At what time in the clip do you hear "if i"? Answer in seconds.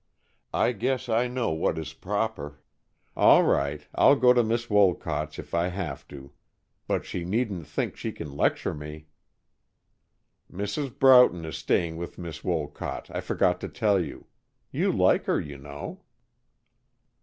5.37-5.67